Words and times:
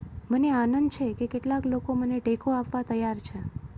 મને 0.29 0.49
આનંદ 0.53 0.89
છે 0.93 1.07
કે 1.17 1.25
કેટલાક 1.27 1.63
લોકો 1.65 1.91
મને 1.95 2.17
ટેકો 2.21 2.49
આપવા 2.53 2.83
તૈયાર 2.83 3.19
છે 3.21 3.39